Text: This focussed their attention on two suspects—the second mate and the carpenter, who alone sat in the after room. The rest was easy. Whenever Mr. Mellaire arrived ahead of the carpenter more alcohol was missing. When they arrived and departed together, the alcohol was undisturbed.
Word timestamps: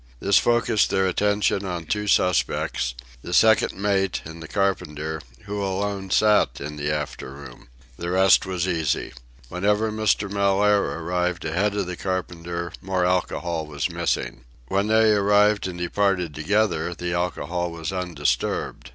This 0.19 0.39
focussed 0.39 0.89
their 0.89 1.05
attention 1.05 1.63
on 1.63 1.85
two 1.85 2.07
suspects—the 2.07 3.33
second 3.35 3.73
mate 3.79 4.23
and 4.25 4.41
the 4.41 4.47
carpenter, 4.47 5.21
who 5.43 5.61
alone 5.63 6.09
sat 6.09 6.59
in 6.59 6.75
the 6.75 6.91
after 6.91 7.29
room. 7.29 7.67
The 7.97 8.09
rest 8.09 8.47
was 8.47 8.67
easy. 8.67 9.13
Whenever 9.49 9.91
Mr. 9.91 10.27
Mellaire 10.27 10.97
arrived 11.01 11.45
ahead 11.45 11.75
of 11.75 11.85
the 11.85 11.97
carpenter 11.97 12.73
more 12.81 13.05
alcohol 13.05 13.67
was 13.67 13.91
missing. 13.91 14.43
When 14.69 14.87
they 14.87 15.11
arrived 15.11 15.67
and 15.67 15.77
departed 15.77 16.33
together, 16.33 16.95
the 16.95 17.13
alcohol 17.13 17.69
was 17.71 17.93
undisturbed. 17.93 18.89